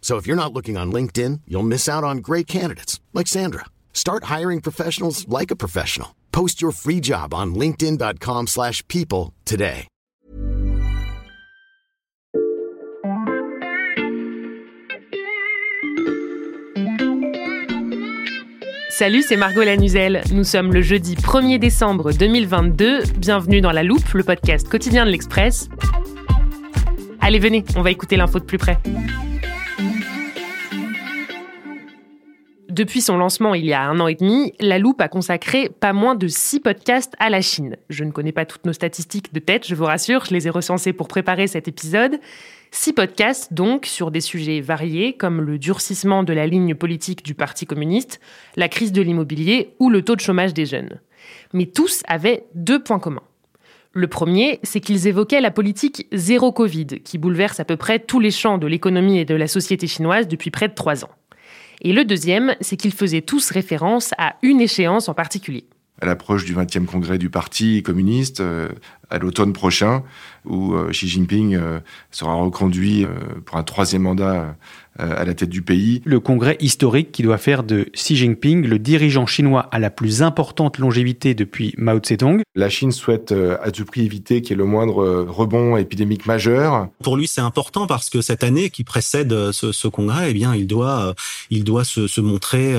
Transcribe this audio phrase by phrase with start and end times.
[0.00, 3.66] So if you're not looking on LinkedIn, you'll miss out on great candidates like Sandra.
[3.92, 6.16] Start hiring professionals like a professional.
[6.32, 9.86] Post your free job on linkedin.com/people today.
[19.00, 20.22] Salut, c'est Margot Lanuzel.
[20.30, 23.04] Nous sommes le jeudi 1er décembre 2022.
[23.16, 25.70] Bienvenue dans La Loupe, le podcast quotidien de l'Express.
[27.22, 28.76] Allez, venez, on va écouter l'info de plus près.
[32.80, 35.92] Depuis son lancement il y a un an et demi, La Loupe a consacré pas
[35.92, 37.76] moins de six podcasts à la Chine.
[37.90, 40.50] Je ne connais pas toutes nos statistiques de tête, je vous rassure, je les ai
[40.50, 42.18] recensées pour préparer cet épisode.
[42.70, 47.34] Six podcasts donc sur des sujets variés comme le durcissement de la ligne politique du
[47.34, 48.18] Parti communiste,
[48.56, 51.00] la crise de l'immobilier ou le taux de chômage des jeunes.
[51.52, 53.20] Mais tous avaient deux points communs.
[53.92, 58.20] Le premier, c'est qu'ils évoquaient la politique zéro Covid, qui bouleverse à peu près tous
[58.20, 61.10] les champs de l'économie et de la société chinoise depuis près de trois ans.
[61.80, 65.64] Et le deuxième, c'est qu'ils faisaient tous référence à une échéance en particulier.
[66.00, 68.70] à l'approche du 20e congrès du Parti communiste euh,
[69.10, 70.02] à l'automne prochain,
[70.44, 73.08] où euh, Xi Jinping euh, sera reconduit euh,
[73.44, 74.56] pour un troisième mandat
[74.98, 76.02] euh, à la tête du pays.
[76.04, 80.20] Le congrès historique qui doit faire de Xi Jinping le dirigeant chinois à la plus
[80.20, 82.42] importante longévité depuis Mao Zedong.
[82.56, 86.26] La Chine souhaite euh, à tout prix éviter qu'il y ait le moindre rebond épidémique
[86.26, 86.88] majeur.
[87.04, 90.56] Pour lui, c'est important parce que cette année qui précède ce, ce congrès, eh bien,
[90.56, 91.12] il doit, euh,
[91.50, 92.74] il doit se, se montrer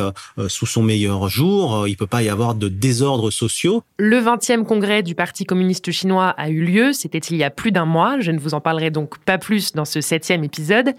[0.49, 1.87] sous son meilleur jour.
[1.87, 3.83] Il peut pas y avoir de désordres sociaux.
[3.97, 7.71] Le 20e congrès du Parti communiste chinois a eu lieu, c'était il y a plus
[7.71, 10.93] d'un mois, je ne vous en parlerai donc pas plus dans ce septième épisode.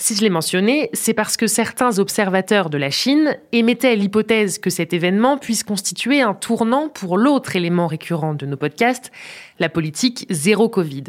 [0.00, 4.70] Si je l'ai mentionné, c'est parce que certains observateurs de la Chine émettaient l'hypothèse que
[4.70, 9.10] cet événement puisse constituer un tournant pour l'autre élément récurrent de nos podcasts,
[9.58, 11.04] la politique zéro Covid.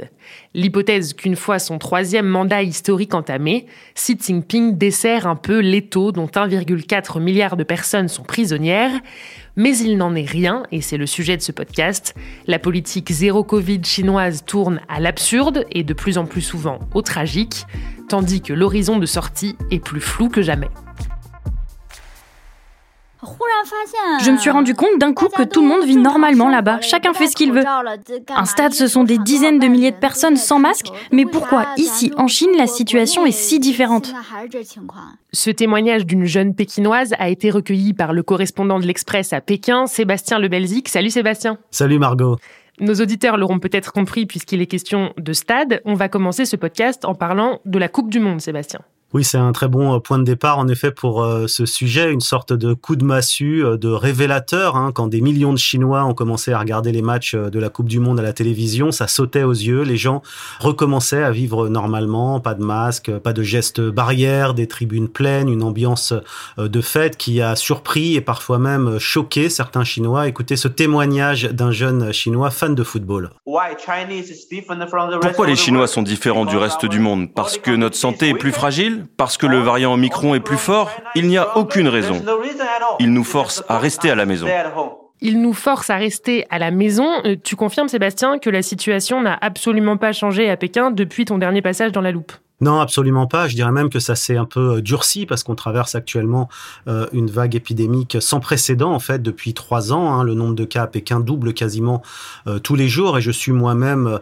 [0.54, 3.66] L'hypothèse qu'une fois son troisième mandat historique entamé,
[3.96, 9.00] Xi Jinping dessert un peu l'étau dont 1,4 milliard de personnes sont prisonnières,
[9.56, 12.16] mais il n'en est rien, et c'est le sujet de ce podcast.
[12.48, 17.02] La politique zéro Covid chinoise tourne à l'absurde et de plus en plus souvent au
[17.02, 17.66] tragique,
[18.08, 20.70] tandis que l'horizon de sortie est plus flou que jamais.
[23.22, 27.14] Je me suis rendu compte d'un coup que tout le monde vit normalement là-bas, chacun
[27.14, 27.64] fait ce qu'il veut.
[28.30, 32.12] Un stade, ce sont des dizaines de milliers de personnes sans masque, mais pourquoi ici,
[32.18, 34.14] en Chine, la situation est si différente?
[35.34, 39.86] Ce témoignage d'une jeune pékinoise a été recueilli par le correspondant de l'Express à Pékin,
[39.86, 40.88] Sébastien Lebelzik.
[40.88, 41.58] Salut Sébastien.
[41.72, 42.38] Salut Margot.
[42.80, 45.82] Nos auditeurs l'auront peut-être compris puisqu'il est question de stade.
[45.84, 48.80] On va commencer ce podcast en parlant de la Coupe du Monde, Sébastien.
[49.12, 52.12] Oui, c'est un très bon euh, point de départ en effet pour euh, ce sujet,
[52.12, 54.76] une sorte de coup de massue, euh, de révélateur.
[54.76, 54.92] hein.
[54.94, 57.90] quand des millions de Chinois ont commencé à regarder les matchs euh, de la Coupe
[57.90, 59.82] du Monde à la télévision, ça sautait aux yeux.
[59.82, 60.22] Les gens
[60.60, 65.64] recommençaient à vivre normalement, pas de masque, pas de gestes barrières, des tribunes pleines, une
[65.64, 66.14] ambiance
[66.60, 70.28] euh, de fête qui a surpris et parfois même choqué certains Chinois.
[70.28, 73.32] Écoutez ce témoignage d'un jeune Chinois fan de football.
[75.22, 77.34] Pourquoi les Chinois sont différents du reste du monde?
[77.34, 78.99] Parce que notre santé est plus fragile?
[79.18, 82.22] Parce que le variant Omicron est plus fort Il n'y a aucune raison.
[83.00, 84.48] Ils nous forcent à rester à la maison.
[85.22, 87.08] Il nous force à rester à la maison.
[87.26, 91.38] Euh, Tu confirmes, Sébastien, que la situation n'a absolument pas changé à Pékin depuis ton
[91.38, 92.32] dernier passage dans la loupe?
[92.62, 93.48] Non, absolument pas.
[93.48, 96.50] Je dirais même que ça s'est un peu euh, durci parce qu'on traverse actuellement
[96.90, 100.12] euh, une vague épidémique sans précédent en fait depuis trois ans.
[100.12, 100.24] hein.
[100.26, 102.02] Le nombre de cas à Pékin double quasiment
[102.48, 104.20] euh, tous les jours et je suis moi-même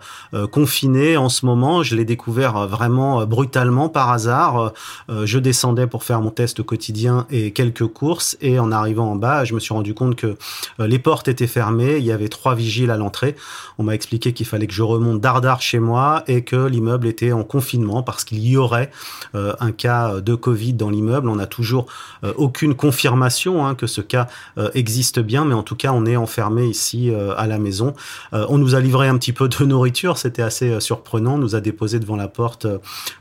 [0.52, 1.82] confiné en ce moment.
[1.82, 4.74] Je l'ai découvert vraiment brutalement par hasard.
[5.10, 9.46] Je descendais pour faire mon test quotidien et quelques courses et en arrivant en bas,
[9.46, 10.36] je me suis rendu compte que
[10.80, 11.98] les portes étaient fermées.
[11.98, 13.36] Il y avait trois vigiles à l'entrée.
[13.78, 17.32] On m'a expliqué qu'il fallait que je remonte dardard chez moi et que l'immeuble était
[17.32, 18.92] en confinement parce qu'il y aurait
[19.34, 21.30] un cas de Covid dans l'immeuble.
[21.30, 21.88] On n'a toujours
[22.36, 24.28] aucune confirmation hein, que ce cas
[24.74, 27.94] existe bien, mais en tout cas, on est enfermé ici à la maison.
[28.34, 31.36] on nous a livré un petit peu de nourriture, c'était assez surprenant.
[31.36, 32.68] On nous a déposé devant la porte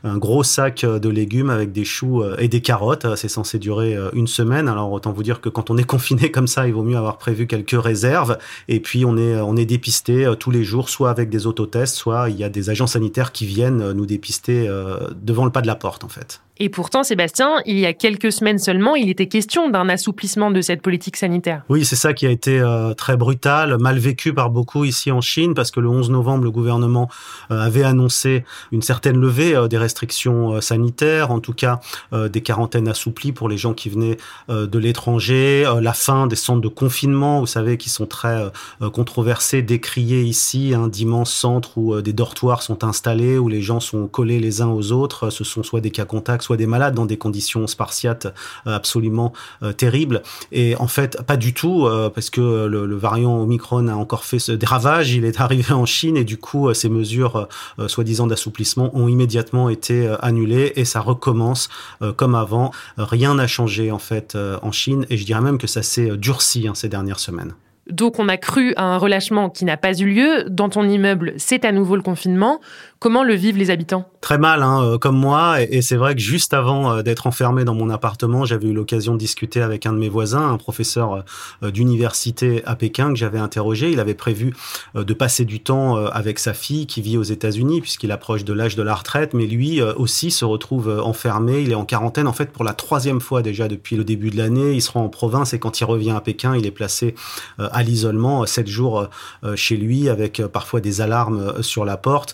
[0.03, 3.15] un gros sac de légumes avec des choux et des carottes.
[3.15, 4.67] C'est censé durer une semaine.
[4.67, 7.17] Alors autant vous dire que quand on est confiné comme ça, il vaut mieux avoir
[7.17, 8.37] prévu quelques réserves.
[8.67, 12.29] Et puis on est on est dépisté tous les jours, soit avec des autotests, soit
[12.29, 14.69] il y a des agents sanitaires qui viennent nous dépister
[15.15, 16.41] devant le pas de la porte en fait.
[16.59, 20.61] Et pourtant, Sébastien, il y a quelques semaines seulement, il était question d'un assouplissement de
[20.61, 21.63] cette politique sanitaire.
[21.69, 25.21] Oui, c'est ça qui a été euh, très brutal, mal vécu par beaucoup ici en
[25.21, 27.09] Chine, parce que le 11 novembre, le gouvernement
[27.51, 31.79] euh, avait annoncé une certaine levée euh, des restrictions sanitaires, en tout cas
[32.13, 34.17] des quarantaines assouplies pour les gens qui venaient
[34.49, 38.51] de l'étranger, la fin des centres de confinement, vous savez, qui sont très
[38.93, 44.07] controversés, décriés ici, hein, d'immenses centres où des dortoirs sont installés, où les gens sont
[44.07, 47.05] collés les uns aux autres, ce sont soit des cas contacts, soit des malades dans
[47.05, 48.27] des conditions spartiates
[48.67, 49.33] euh, absolument
[49.63, 50.21] euh, terribles.
[50.53, 54.49] Et en fait, pas du tout, euh, parce que le, variant Omicron a encore fait
[54.49, 55.11] des ravages.
[55.11, 57.47] Il est arrivé en Chine et du coup, ces mesures
[57.87, 61.69] soi-disant d'assouplissement ont immédiatement été annulées et ça recommence
[62.15, 62.71] comme avant.
[62.97, 66.67] Rien n'a changé en fait en Chine et je dirais même que ça s'est durci
[66.67, 67.53] hein, ces dernières semaines.
[67.89, 70.45] Donc on a cru à un relâchement qui n'a pas eu lieu.
[70.49, 72.59] Dans ton immeuble, c'est à nouveau le confinement.
[72.99, 74.09] Comment le vivent les habitants?
[74.21, 75.61] Très mal, hein, euh, comme moi.
[75.61, 79.13] Et, c'est vrai que juste avant euh, d'être enfermé dans mon appartement, j'avais eu l'occasion
[79.13, 81.23] de discuter avec un de mes voisins, un professeur
[81.61, 83.91] euh, d'université à Pékin que j'avais interrogé.
[83.91, 84.55] Il avait prévu
[84.95, 88.75] de passer du temps avec sa fille qui vit aux États-Unis puisqu'il approche de l'âge
[88.75, 89.33] de la retraite.
[89.33, 91.61] Mais lui aussi se retrouve enfermé.
[91.61, 94.37] Il est en quarantaine en fait pour la troisième fois déjà depuis le début de
[94.37, 94.73] l'année.
[94.73, 97.15] Il se rend en province et quand il revient à Pékin, il est placé
[97.59, 99.07] à l'isolement sept jours
[99.55, 102.33] chez lui avec parfois des alarmes sur la porte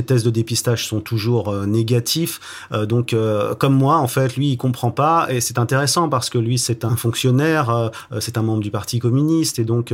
[0.00, 2.40] ces tests de dépistage sont toujours euh, négatifs.
[2.72, 5.26] Euh, donc, euh, comme moi, en fait, lui, il comprend pas.
[5.28, 9.58] Et c'est intéressant parce que lui, c'est un fonctionnaire, c'est un membre du Parti communiste.
[9.58, 9.92] Et donc,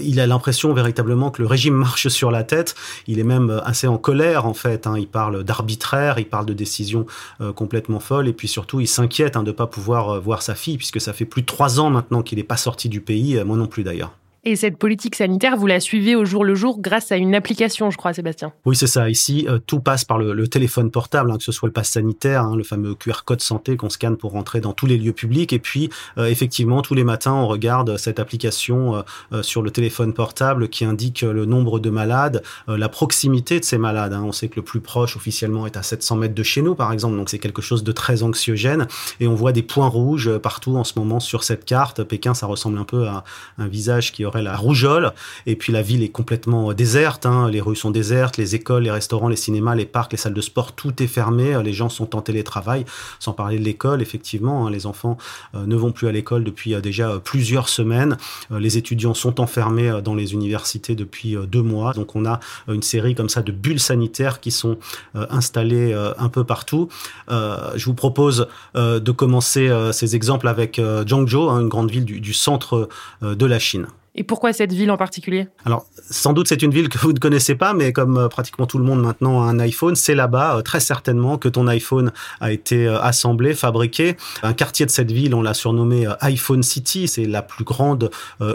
[0.00, 2.74] il a l'impression véritablement que le régime marche sur la tête.
[3.06, 4.86] Il est même assez en colère, en fait.
[4.86, 4.94] Hein.
[4.98, 7.06] Il parle d'arbitraire, il parle de décisions
[7.54, 8.28] complètement folles.
[8.28, 11.12] Et puis surtout, il s'inquiète hein, de ne pas pouvoir voir sa fille, puisque ça
[11.12, 13.42] fait plus de trois ans maintenant qu'il n'est pas sorti du pays.
[13.44, 14.12] Moi non plus, d'ailleurs.
[14.46, 17.90] Et cette politique sanitaire, vous la suivez au jour le jour grâce à une application,
[17.90, 18.52] je crois, Sébastien.
[18.66, 19.08] Oui, c'est ça.
[19.08, 22.42] Ici, euh, tout passe par le, téléphone portable, hein, que ce soit le pass sanitaire,
[22.42, 25.54] hein, le fameux QR code santé qu'on scanne pour rentrer dans tous les lieux publics.
[25.54, 25.88] Et puis,
[26.18, 29.02] euh, effectivement, tous les matins, on regarde cette application
[29.32, 33.78] euh, sur le téléphone portable qui indique le nombre de malades, la proximité de ces
[33.78, 34.12] malades.
[34.12, 34.24] Hein.
[34.26, 36.92] On sait que le plus proche officiellement est à 700 mètres de chez nous, par
[36.92, 37.16] exemple.
[37.16, 38.88] Donc, c'est quelque chose de très anxiogène.
[39.20, 42.04] Et on voit des points rouges partout en ce moment sur cette carte.
[42.04, 43.24] Pékin, ça ressemble un peu à
[43.56, 45.12] un visage qui la rougeole.
[45.46, 47.26] Et puis la ville est complètement euh, déserte.
[47.26, 47.48] Hein.
[47.50, 50.40] Les rues sont désertes, les écoles, les restaurants, les cinémas, les parcs, les salles de
[50.40, 51.60] sport, tout est fermé.
[51.62, 52.84] Les gens sont en télétravail,
[53.18, 54.02] sans parler de l'école.
[54.02, 54.70] Effectivement, hein.
[54.70, 55.18] les enfants
[55.54, 58.16] euh, ne vont plus à l'école depuis euh, déjà plusieurs semaines.
[58.50, 61.92] les étudiants sont enfermés dans les universités depuis deux mois.
[61.92, 64.78] Donc on a une série comme ça de bulles sanitaires qui sont
[65.14, 66.88] installées un peu partout.
[67.28, 72.88] je vous propose de commencer ces exemples avec Zhangzhou, hein, une grande ville du centre
[73.22, 73.86] de la Chine.
[74.16, 75.48] Et pourquoi cette ville en particulier?
[75.64, 78.66] Alors, sans doute c'est une ville que vous ne connaissez pas, mais comme euh, pratiquement
[78.66, 82.12] tout le monde maintenant a un iPhone, c'est là-bas, euh, très certainement, que ton iPhone
[82.40, 84.16] a été euh, assemblé, fabriqué.
[84.44, 88.10] Un quartier de cette ville, on l'a surnommé iPhone City, c'est la plus grande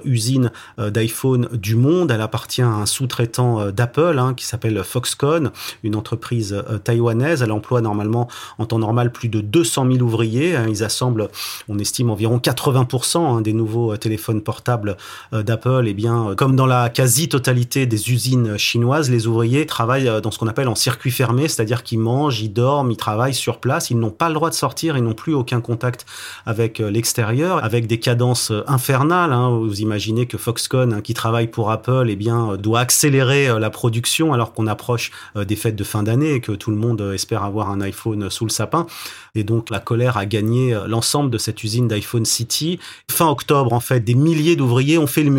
[0.05, 2.11] usine d'iPhone du monde.
[2.11, 5.51] Elle appartient à un sous-traitant d'Apple hein, qui s'appelle Foxconn,
[5.83, 7.41] une entreprise taïwanaise.
[7.41, 10.55] Elle emploie normalement, en temps normal, plus de 200 000 ouvriers.
[10.55, 10.67] Hein.
[10.69, 11.29] Ils assemblent,
[11.67, 14.95] on estime, environ 80% hein, des nouveaux téléphones portables
[15.49, 20.21] d'Apple, eh bien, euh, comme dans la quasi-totalité des usines chinoises, les ouvriers travaillent euh,
[20.21, 23.57] dans ce qu'on appelle en circuit fermé, c'est-à-dire qu'ils mangent, ils dorment, ils travaillent sur
[23.57, 26.05] place, ils n'ont pas le droit de sortir, ils n'ont plus aucun contact
[26.45, 29.33] avec euh, l'extérieur, avec des cadences infernales.
[29.33, 29.49] Hein.
[29.49, 34.33] Vous imaginez que Foxconn, hein, qui travaille pour Apple, eh bien, doit accélérer la production
[34.33, 37.71] alors qu'on approche des fêtes de fin d'année et que tout le monde espère avoir
[37.71, 38.85] un iPhone sous le sapin.
[39.35, 42.79] Et donc la colère a gagné l'ensemble de cette usine d'iPhone City.
[43.09, 45.31] Fin octobre, en fait, des milliers d'ouvriers ont fait le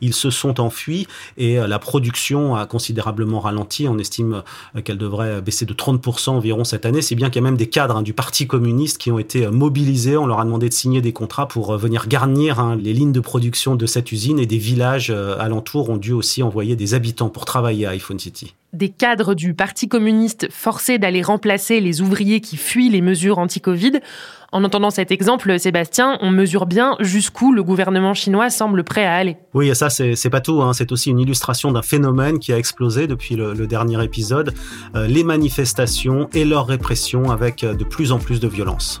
[0.00, 3.88] ils se sont enfuis et euh, la production a considérablement ralenti.
[3.88, 4.42] On estime
[4.76, 7.02] euh, qu'elle devrait baisser de 30% environ cette année.
[7.02, 9.46] C'est bien qu'il y a même des cadres hein, du Parti communiste qui ont été
[9.46, 10.16] euh, mobilisés.
[10.16, 13.20] On leur a demandé de signer des contrats pour venir garnir hein, les lignes de
[13.20, 17.44] production de cette usine et des villages alentours ont dû aussi envoyer des habitants pour
[17.44, 18.54] travailler à iPhone City.
[18.74, 24.00] Des cadres du Parti communiste forcés d'aller remplacer les ouvriers qui fuient les mesures anti-Covid.
[24.52, 29.14] En entendant cet exemple, Sébastien, on mesure bien jusqu'où le gouvernement chinois semble prêt à
[29.14, 29.36] aller.
[29.52, 30.62] Oui, ça, c'est pas tout.
[30.62, 30.72] Hein.
[30.72, 34.54] C'est aussi une illustration d'un phénomène qui a explosé depuis le, le dernier épisode
[34.94, 39.00] euh, les manifestations et leur répression avec euh, de plus en plus de violence.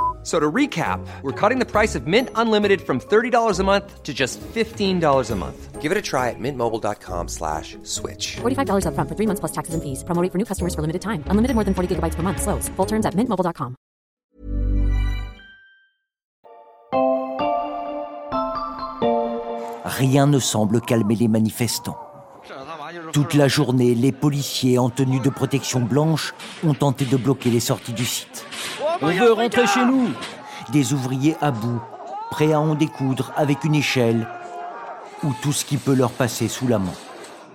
[0.23, 4.13] So to recap, we're cutting the price of Mint Unlimited from $30 a month to
[4.13, 5.81] just $15 a month.
[5.81, 8.35] Give it a try at mintmobile.com slash switch.
[8.41, 10.03] $45 up front for three months plus taxes and fees.
[10.03, 11.23] Promo for new customers for limited time.
[11.25, 12.39] Unlimited more than 40 gigabytes per month.
[12.39, 12.69] Slows.
[12.75, 13.75] Full terms at mintmobile.com.
[19.85, 21.97] Rien ne semble calmer les manifestants.
[23.13, 27.59] Toute la journée, les policiers en tenue de protection blanche ont tenté de bloquer les
[27.59, 28.45] sorties du site.
[29.01, 30.09] On veut rentrer chez nous.
[30.71, 31.81] Des ouvriers à bout,
[32.29, 34.27] prêts à en découdre avec une échelle
[35.23, 36.93] ou tout ce qui peut leur passer sous la main.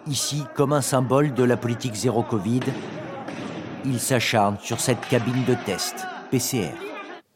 [0.09, 2.61] Ici, comme un symbole de la politique zéro Covid,
[3.85, 6.73] ils s'acharnent sur cette cabine de test, PCR.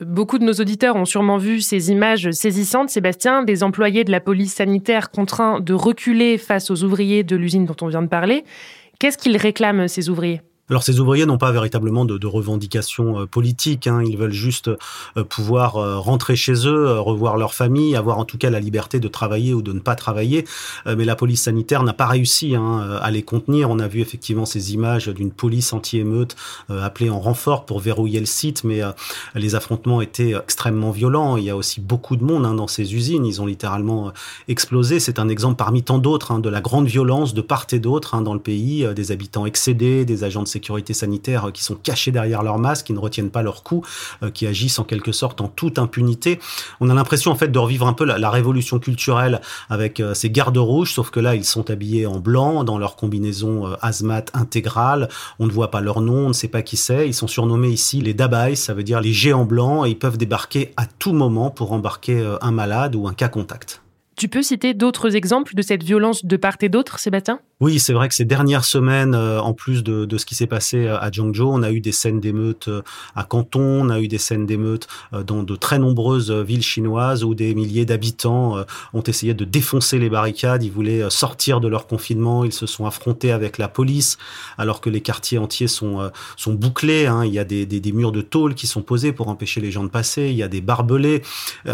[0.01, 4.21] Beaucoup de nos auditeurs ont sûrement vu ces images saisissantes, Sébastien, des employés de la
[4.21, 8.45] police sanitaire contraints de reculer face aux ouvriers de l'usine dont on vient de parler.
[8.99, 10.41] Qu'est-ce qu'ils réclament, ces ouvriers?
[10.71, 14.05] Alors ces ouvriers n'ont pas véritablement de, de revendications euh, politiques, hein.
[14.07, 18.39] ils veulent juste euh, pouvoir euh, rentrer chez eux, revoir leur famille, avoir en tout
[18.39, 20.45] cas la liberté de travailler ou de ne pas travailler.
[20.87, 23.69] mais la police sanitaire n'a pas réussi hein, à les contenir.
[23.71, 26.37] On a vu effectivement ces images d'une police anti-émeute
[26.69, 28.81] appelée en renfort pour verrouiller le site, mais
[29.35, 31.37] les affrontements étaient extrêmement violents.
[31.37, 34.13] Il y a aussi beaucoup de monde hein, dans ces usines, ils ont littéralement
[34.49, 35.01] explosé.
[35.01, 38.35] C'est un exemple parmi tant d'autres de la grande violence de part et d'autre dans
[38.35, 42.11] le pays, des habitants excédés, des agents de sécurité sécurité sanitaire euh, qui sont cachés
[42.11, 43.89] derrière leur masque, qui ne retiennent pas leurs coups,
[44.23, 46.39] euh, qui agissent en quelque sorte en toute impunité.
[46.81, 49.41] On a l'impression en fait de revivre un peu la, révolution culturelle
[49.71, 52.95] avec euh, ces gardes rouges, sauf que là ils sont habillés en blanc dans leur
[52.95, 55.09] combinaison hazmat intégrale.
[55.39, 57.09] On ne voit pas leur nom, on ne sait pas qui c'est.
[57.09, 60.19] Ils sont surnommés ici les Dabai, ça veut dire les géants blancs, et ils peuvent
[60.19, 63.83] débarquer à tout moment pour embarquer un malade ou un cas contact.
[64.21, 67.41] Tu peux citer d'autres exemples de cette violence de part et d'autre, Sébastien?
[67.61, 70.87] Oui, c'est vrai que ces dernières semaines, euh, en plus de, ce qui s'est passé
[70.87, 72.81] euh, à Zhangzhou, on a eu des scènes d'émeutes euh,
[73.15, 74.89] à Canton, on a eu des scènes d'émeutes
[75.27, 80.09] dans de très nombreuses villes chinoises où des milliers d'habitants ont essayé de défoncer les
[80.09, 80.63] barricades.
[80.63, 84.19] Ils voulaient sortir de leur confinement, ils se sont affrontés avec la police,
[84.57, 87.07] alors que les quartiers entiers sont sont bouclés.
[87.07, 87.25] Hein.
[87.25, 89.89] Il y a des, murs de tôle qui sont posés pour empêcher les gens de
[89.89, 90.29] passer.
[90.31, 91.23] Il y a des barbelés,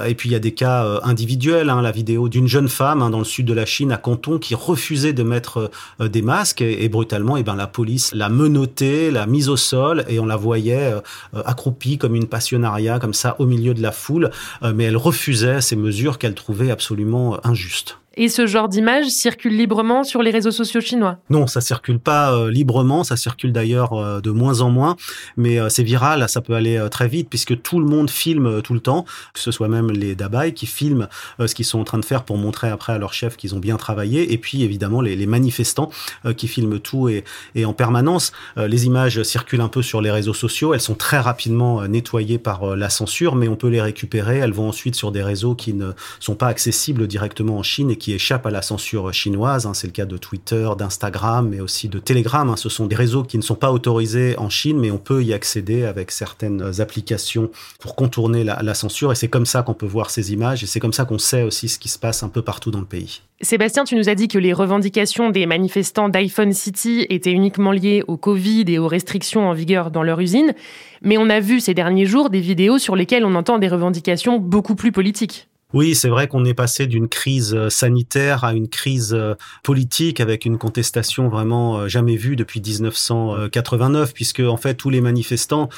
[0.07, 1.71] et puis il y a des cas individuels.
[1.71, 1.83] Hein.
[1.83, 4.55] La vidéo d'une jeune femme hein, dans le sud de la Chine, à Canton, qui
[4.55, 5.71] refusait de mettre
[6.03, 9.57] euh, des masques et, brutalement, et eh ben la police l'a menottée, l'a mise au
[9.57, 11.01] sol et on la voyait euh,
[11.47, 14.31] accroupie comme une passionnariat, comme ça au milieu de la foule,
[14.63, 17.99] euh, mais elle refusait ces mesures qu'elle trouvait absolument injustes.
[18.19, 22.33] Et ce genre d'image circule librement sur les réseaux sociaux chinois Non, ça circule pas
[22.33, 24.97] euh, librement, ça circule d'ailleurs euh, de moins en moins,
[25.37, 28.73] mais euh, c'est viral, ça peut aller très vite puisque tout le monde filme tout
[28.73, 29.05] le temps,
[29.35, 31.09] que ce soit même les dabai qui filment
[31.45, 33.59] ce qu'ils sont en train de faire pour montrer après à leur chef qu'ils ont
[33.59, 35.91] bien travaillé, et puis évidemment les, manifestants
[36.37, 38.33] qui filment tout et, et en permanence.
[38.57, 42.77] les images circulent un peu sur les réseaux sociaux, elles sont très rapidement nettoyées par
[42.77, 45.91] la censure, mais on peut les récupérer, elles vont ensuite sur des réseaux qui ne
[46.21, 49.67] sont pas accessibles directement en Chine et qui qui échappent à la censure chinoise.
[49.67, 49.75] Hein.
[49.75, 52.49] C'est le cas de Twitter, d'Instagram, mais aussi de Telegram.
[52.49, 52.55] Hein.
[52.55, 55.33] Ce sont des réseaux qui ne sont pas autorisés en Chine, mais on peut y
[55.33, 59.11] accéder avec certaines applications pour contourner la, censure.
[59.11, 61.43] Et c'est comme ça qu'on peut voir ces images, et c'est comme ça qu'on sait
[61.43, 63.23] aussi ce qui se passe un peu partout dans le pays.
[63.41, 68.05] Sébastien, tu nous as dit que les revendications des manifestants d'iPhone City étaient uniquement liées
[68.07, 70.55] au Covid et aux restrictions en vigueur dans leur usine,
[71.03, 74.39] mais on a vu ces derniers jours des vidéos sur lesquelles on entend des revendications
[74.39, 75.49] beaucoup plus politiques.
[75.77, 80.21] Oui, c'est vrai qu'on est passé d'une crise euh, sanitaire à une crise euh, politique
[80.21, 85.69] avec une contestation vraiment euh, jamais vue depuis 1989, puisque en fait tous les manifestants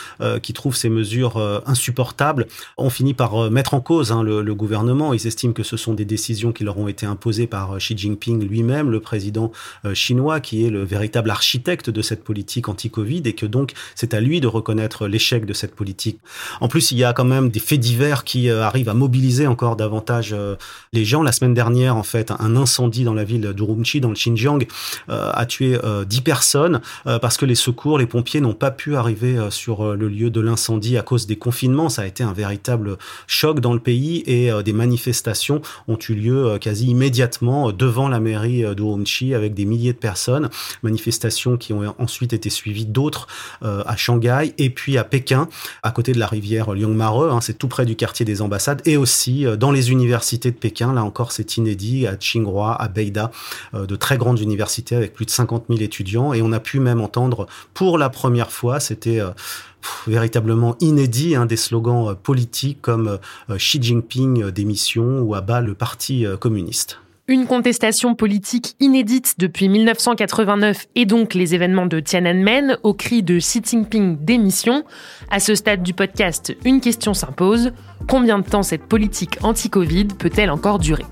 [0.42, 5.12] qui trouvent ces mesures insupportables ont fini par mettre en cause hein, le, gouvernement.
[5.12, 8.46] Ils estiment que ce sont des décisions qui leur ont été imposées par Xi Jinping
[8.46, 9.52] lui-même, le président
[9.94, 14.20] chinois, qui est le véritable architecte de cette politique anti-Covid, et que donc c'est à
[14.20, 16.18] lui de reconnaître l'échec de cette politique.
[16.60, 19.76] En plus, il y a quand même des faits divers qui arrivent à mobiliser encore
[19.76, 20.36] davantage davantage
[20.92, 21.22] les gens.
[21.22, 24.66] La semaine dernière, en fait, un incendie dans la ville d'Urumqi, dans le Xinjiang,
[25.08, 29.96] a tué 10 personnes parce que les secours, les pompiers n'ont pas pu arriver sur
[29.96, 31.88] le lieu de l'incendie à cause des confinements.
[31.88, 36.58] Ça a été un véritable choc dans le pays et des manifestations ont eu lieu
[36.60, 40.50] quasi immédiatement devant la mairie d'Urumqi avec des milliers de personnes.
[40.82, 43.26] Manifestations qui ont ensuite été suivies d'autres
[43.62, 45.48] à Shanghai et puis à Pékin,
[45.82, 47.32] à côté de la rivière Liangmare.
[47.32, 50.92] Hein, c'est tout près du quartier des ambassades et aussi dans les universités de Pékin.
[50.92, 53.30] Là encore, c'est inédit à Tsinghua, à Beida,
[53.74, 56.32] de très grandes universités avec plus de 50 000 étudiants.
[56.32, 59.20] Et on a pu même entendre pour la première fois, c'était
[60.06, 63.18] véritablement inédit, hein, des slogans politiques comme
[63.50, 67.00] Xi Jinping démission ou à bas le parti communiste.
[67.30, 73.36] Une contestation politique inédite depuis 1989 et donc les événements de Tiananmen au cri de
[73.38, 74.82] Xi Jinping démission.
[75.30, 77.72] À ce stade du podcast, une question s'impose.
[78.08, 81.04] Combien de temps cette politique anti-Covid peut-elle encore durer?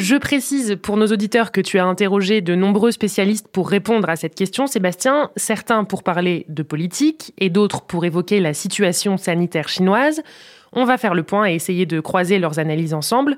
[0.00, 4.16] Je précise pour nos auditeurs que tu as interrogé de nombreux spécialistes pour répondre à
[4.16, 9.68] cette question, Sébastien, certains pour parler de politique et d'autres pour évoquer la situation sanitaire
[9.68, 10.22] chinoise.
[10.72, 13.36] On va faire le point et essayer de croiser leurs analyses ensemble.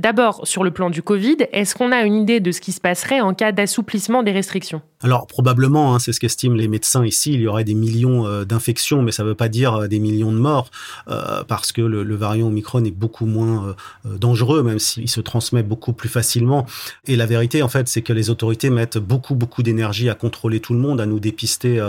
[0.00, 2.80] D'abord, sur le plan du Covid, est-ce qu'on a une idée de ce qui se
[2.80, 4.80] passerait en cas d'assouplissement des restrictions?
[5.02, 8.44] Alors probablement, hein, c'est ce qu'estiment les médecins ici, il y aurait des millions euh,
[8.44, 10.70] d'infections, mais ça ne veut pas dire euh, des millions de morts,
[11.08, 15.92] euh, parce que le, variant Omicron est beaucoup moins dangereux, même s'il se transmet beaucoup
[15.92, 16.66] plus facilement.
[17.06, 20.60] Et la vérité, en fait, c'est que les autorités mettent beaucoup, beaucoup d'énergie à contrôler
[20.60, 21.86] tout le monde, à nous dépister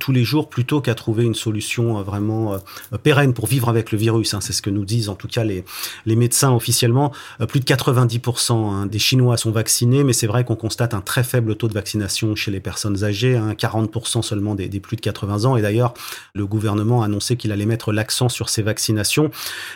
[0.00, 2.56] tous les jours, plutôt qu'à trouver une solution vraiment
[3.04, 4.34] pérenne pour vivre avec le virus.
[4.34, 4.40] Hein.
[4.40, 5.64] C'est ce que nous disent en tout cas les,
[6.06, 7.12] les médecins officiellement
[7.48, 11.24] plus de 90% hein, des Chinois sont vaccinés, mais c'est vrai qu'on constate un très
[11.24, 15.46] faible taux de vaccination chez les personnes âgées, hein, 40% seulement des, plus de 80
[15.46, 15.56] ans.
[15.56, 15.94] Et d'ailleurs,
[16.34, 19.30] le gouvernement a annoncé qu'il allait mettre l'accent sur ces vaccinations,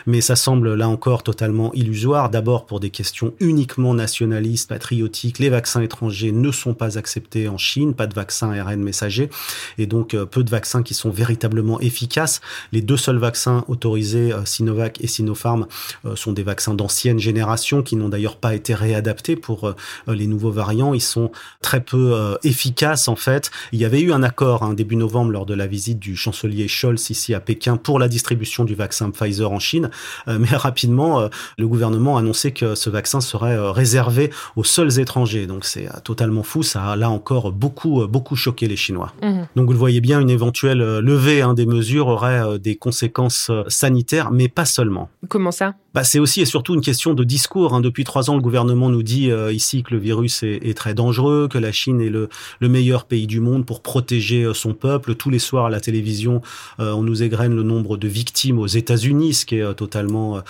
[0.05, 2.29] mais ça semble là encore totalement illusoire.
[2.29, 7.57] D'abord pour des questions uniquement nationalistes, patriotiques, les vaccins étrangers ne sont pas acceptés en
[7.57, 9.29] Chine, pas de vaccins ARN messager,
[9.77, 12.39] et donc euh, peu de vaccins qui sont véritablement efficaces.
[12.71, 15.65] Les deux seuls vaccins autorisés, euh, Sinovac et Sinopharm,
[16.05, 19.75] euh, sont des vaccins d'ancienne génération qui n'ont d'ailleurs pas été réadaptés pour euh,
[20.07, 20.93] les nouveaux variants.
[20.93, 23.51] Ils sont très peu euh, efficaces en fait.
[23.71, 26.67] Il y avait eu un accord hein, début novembre lors de la visite du chancelier
[26.67, 29.89] Scholz ici à Pékin pour la distribution du vaccin Pfizer en Chine,
[30.27, 35.47] euh, mais rapidement le gouvernement a annoncé que ce vaccin serait réservé aux seuls étrangers.
[35.47, 36.63] Donc c'est totalement fou.
[36.63, 39.13] Ça a là encore beaucoup beaucoup choqué les Chinois.
[39.21, 39.43] Mmh.
[39.55, 44.31] Donc vous le voyez bien, une éventuelle levée hein, des mesures aurait des conséquences sanitaires,
[44.31, 45.09] mais pas seulement.
[45.29, 45.75] Comment ça?
[45.93, 47.73] Bah, c'est aussi et surtout une question de discours.
[47.75, 47.81] Hein.
[47.81, 50.95] Depuis trois ans, le gouvernement nous dit euh, ici que le virus est, est, très
[50.95, 52.29] dangereux, que la Chine est le,
[52.59, 55.13] le, meilleur pays du monde pour protéger euh, son peuple.
[55.13, 56.41] Tous les soirs à la télévision,
[56.79, 60.41] euh, on nous égrène le nombre de victimes aux États-Unis, ce qui est totalement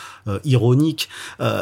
[0.43, 1.09] ironique.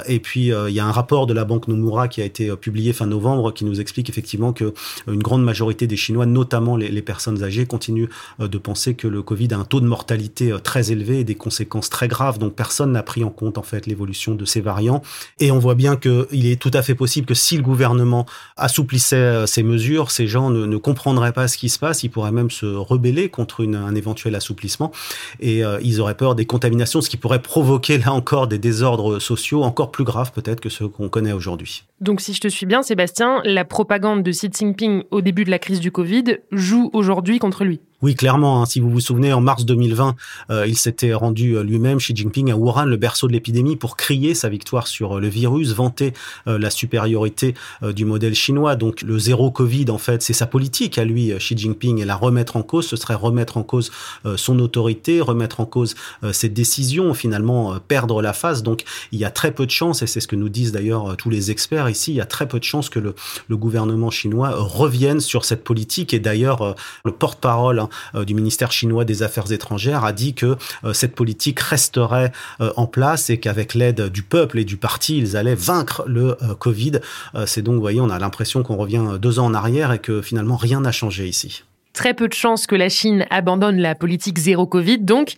[0.08, 2.94] et puis il y a un rapport de la banque Nomura qui a été publié
[2.94, 4.74] fin novembre qui nous explique effectivement que
[5.08, 9.22] une grande majorité des Chinois, notamment les, les personnes âgées, continuent de penser que le
[9.22, 12.38] Covid a un taux de mortalité très élevé et des conséquences très graves.
[12.38, 15.02] Donc personne n'a pris en compte en fait l'évolution de ces variants.
[15.40, 18.26] Et on voit bien qu'il est tout à fait possible que si le gouvernement
[18.58, 22.04] assouplissait euh, ces mesures, ces gens ne, comprendraient pas ce qui se passe.
[22.04, 24.92] Ils pourraient même se rebeller contre un éventuel assouplissement
[25.40, 29.20] et euh, ils auraient peur des contaminations, ce qui pourrait provoquer là encore des désordres
[29.20, 31.84] sociaux encore plus graves peut-être que ceux qu'on connaît aujourd'hui.
[32.00, 35.52] Donc si je te suis bien, Sébastien, la propagande de Xi Jinping au début de
[35.52, 37.80] la crise du Covid joue aujourd'hui contre lui.
[38.02, 38.62] Oui, clairement.
[38.62, 40.16] Hein, si vous vous souvenez, en mars 2020,
[40.50, 43.96] euh, il s'était rendu euh, lui-même, Xi Jinping, à Wuhan, le berceau de l'épidémie, pour
[43.96, 46.14] crier sa victoire sur euh, le virus, vanter
[46.46, 48.76] la supériorité du modèle chinois.
[48.76, 52.16] Donc le zéro Covid, en fait, c'est sa politique à lui, Xi Jinping, et la
[52.16, 53.92] remettre en cause, ce serait remettre en cause
[54.36, 55.96] son autorité, remettre en cause
[56.32, 58.64] ses décisions, finalement perdre la face.
[58.64, 61.16] Donc il y a très peu de chances, et c'est ce que nous disent d'ailleurs
[61.18, 63.14] tous les experts ici, il y a très peu de chances que le,
[63.52, 66.14] gouvernement chinois revienne sur cette politique.
[66.14, 70.58] Et d'ailleurs, le porte-parole hein, euh, du ministère chinois des Affaires étrangères a dit que
[70.84, 75.18] euh, cette politique resterait euh, en place et qu'avec l'aide du peuple et du parti,
[75.18, 77.00] ils allaient vaincre le Covid.
[77.46, 80.22] C'est donc, vous voyez, on a l'impression qu'on revient deux ans en arrière et que
[80.22, 81.64] finalement rien n'a changé ici.
[81.94, 85.36] Très peu de chances que la Chine abandonne la politique zéro Covid, donc.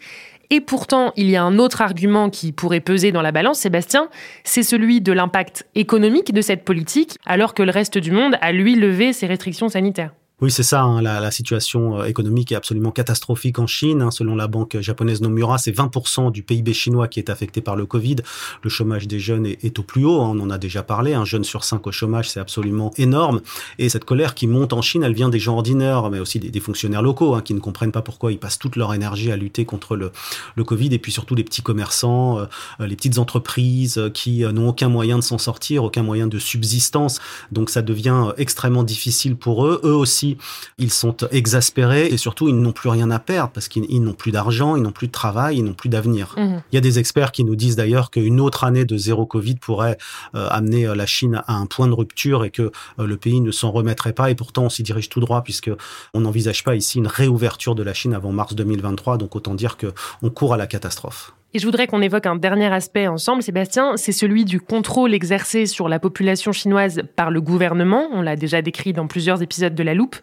[0.49, 4.09] Et pourtant, il y a un autre argument qui pourrait peser dans la balance, Sébastien,
[4.43, 8.51] c'est celui de l'impact économique de cette politique, alors que le reste du monde a,
[8.51, 10.11] lui, levé ses restrictions sanitaires.
[10.43, 10.81] Oui, c'est ça.
[10.81, 14.01] Hein, la, la, situation euh, économique est absolument catastrophique en Chine.
[14.01, 17.77] Hein, selon la banque japonaise Nomura, c'est 20% du PIB chinois qui est affecté par
[17.77, 18.17] le Covid.
[18.61, 20.19] Le chômage des jeunes est, au plus haut.
[20.19, 21.13] Hein, on en a déjà parlé.
[21.13, 23.39] Un jeune sur cinq au chômage, c'est absolument énorme.
[23.79, 26.59] Et cette colère qui monte en Chine, elle vient des gens ordinaires, mais aussi des,
[26.59, 29.63] fonctionnaires locaux hein, qui ne comprennent pas pourquoi ils passent toute leur énergie à lutter
[29.63, 30.11] contre le,
[30.57, 30.93] le Covid.
[30.93, 32.47] Et puis surtout les petits commerçants, euh,
[32.85, 37.21] les petites entreprises euh, qui n'ont aucun moyen de s'en sortir, aucun moyen de subsistance.
[37.53, 39.79] Donc ça devient extrêmement difficile pour eux.
[39.85, 40.32] Eux aussi,
[40.77, 44.31] ils sont exaspérés et surtout, ils n'ont plus rien à perdre parce qu'ils n'ont plus
[44.31, 46.35] d'argent, ils n'ont plus de travail, ils n'ont plus d'avenir.
[46.37, 46.57] Mmh.
[46.71, 49.55] Il y a des experts qui nous disent d'ailleurs qu'une autre année de zéro Covid
[49.55, 49.97] pourrait
[50.35, 53.41] euh, amener euh, la Chine à un point de rupture et que euh, le pays
[53.41, 54.31] ne s'en remettrait pas.
[54.31, 55.71] Et pourtant, on s'y dirige tout droit puisque
[56.13, 59.17] on n'envisage pas ici une réouverture de la Chine avant mars 2023.
[59.17, 61.33] Donc autant dire que on court à la catastrophe.
[61.55, 65.67] Et je voudrais qu'on évoque un dernier aspect ensemble, Sébastien, c'est celui du contrôle exercé
[65.67, 68.07] sur la population chinoise par le gouvernement.
[68.11, 70.15] On l'a déjà décrit dans plusieurs épisodes de La Loupe.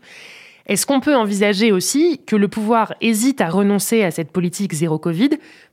[0.66, 4.98] Est-ce qu'on peut envisager aussi que le pouvoir hésite à renoncer à cette politique zéro
[4.98, 5.30] Covid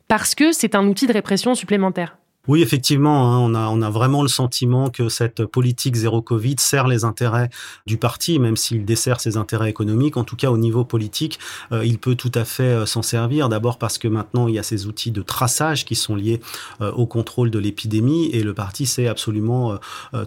[0.08, 2.18] parce que c'est un outil de répression supplémentaire?
[2.48, 6.56] Oui, effectivement, hein, on, a, on a vraiment le sentiment que cette politique zéro Covid
[6.60, 7.50] sert les intérêts
[7.86, 10.16] du parti, même s'il dessert ses intérêts économiques.
[10.16, 11.40] En tout cas, au niveau politique,
[11.72, 13.50] euh, il peut tout à fait euh, s'en servir.
[13.50, 16.40] D'abord parce que maintenant, il y a ces outils de traçage qui sont liés
[16.82, 19.78] euh, au contrôle de l'épidémie et le parti sait absolument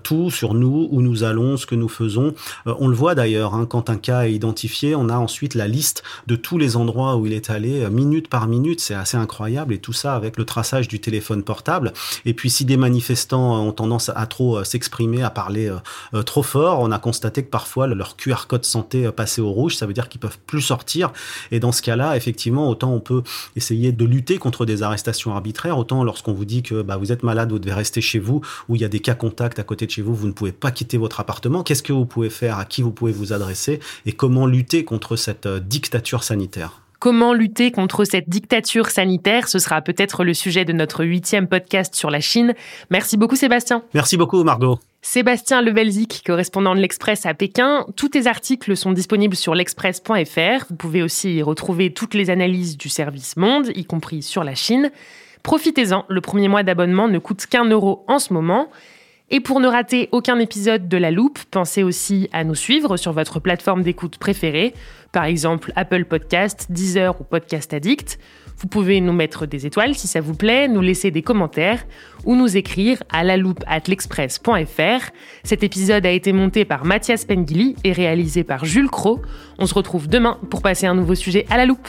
[0.02, 2.34] tout sur nous, où nous allons, ce que nous faisons.
[2.66, 6.02] on le voit d'ailleurs, hein, quand un cas est identifié, on a ensuite la liste
[6.26, 8.80] de tous les endroits où il est allé, minute par minute.
[8.80, 11.92] C'est assez incroyable et tout ça avec le traçage du téléphone portable.
[12.24, 15.76] Et puis si des manifestants ont tendance à trop euh, s'exprimer, à parler euh,
[16.14, 19.76] euh, trop fort, on a constaté que parfois leur QR code santé passait au rouge,
[19.76, 21.12] ça veut dire qu'ils peuvent plus sortir.
[21.50, 23.22] Et dans ce cas-là, effectivement, autant on peut
[23.56, 27.22] essayer de lutter contre des arrestations arbitraires, autant lorsqu'on vous dit que bah, vous êtes
[27.22, 29.86] malade, vous devez rester chez vous, ou il y a des cas contacts à côté
[29.86, 31.62] de chez vous, vous ne pouvez pas quitter votre appartement.
[31.62, 35.16] Qu'est-ce que vous pouvez faire, à qui vous pouvez vous adresser, et comment lutter contre
[35.16, 36.80] cette dictature sanitaire?
[37.00, 41.94] Comment lutter contre cette dictature sanitaire Ce sera peut-être le sujet de notre huitième podcast
[41.94, 42.52] sur la Chine.
[42.90, 43.82] Merci beaucoup Sébastien.
[43.94, 44.78] Merci beaucoup Margot.
[45.00, 47.86] Sébastien Levelzik, correspondant de l'Express à Pékin.
[47.96, 50.66] Tous tes articles sont disponibles sur l'express.fr.
[50.68, 54.54] Vous pouvez aussi y retrouver toutes les analyses du service Monde, y compris sur la
[54.54, 54.90] Chine.
[55.42, 58.68] Profitez-en, le premier mois d'abonnement ne coûte qu'un euro en ce moment.
[59.32, 63.12] Et pour ne rater aucun épisode de La Loupe, pensez aussi à nous suivre sur
[63.12, 64.74] votre plateforme d'écoute préférée,
[65.12, 68.18] par exemple Apple Podcast, Deezer ou Podcast Addict.
[68.58, 71.86] Vous pouvez nous mettre des étoiles si ça vous plaît, nous laisser des commentaires
[72.24, 75.10] ou nous écrire à la loupe at l'express.fr.
[75.44, 79.22] Cet épisode a été monté par Mathias Pengili et réalisé par Jules Cro.
[79.60, 81.88] On se retrouve demain pour passer un nouveau sujet à la loupe.